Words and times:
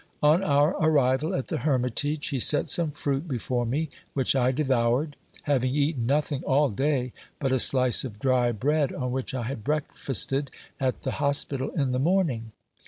On 0.23 0.43
our 0.43 0.71
arrival 0.81 1.35
at 1.35 1.49
the 1.49 1.59
hermitage 1.59 2.29
he 2.29 2.39
set 2.39 2.67
some 2.67 2.89
fruit 2.89 3.27
before 3.27 3.67
me, 3.67 3.87
which 4.15 4.35
I 4.35 4.51
devoured, 4.51 5.15
having 5.43 5.75
eaten 5.75 6.07
nothing 6.07 6.41
all 6.43 6.69
day 6.71 7.13
but 7.37 7.51
a 7.51 7.59
slice 7.59 8.03
of 8.03 8.17
dry 8.17 8.51
bread, 8.51 8.91
on 8.91 9.11
which 9.11 9.35
I 9.35 9.43
had 9.43 9.63
breakfasted 9.63 10.49
at 10.79 11.03
the 11.03 11.11
hospital 11.21 11.69
in 11.69 11.91
the 11.91 11.99
morning. 11.99 12.51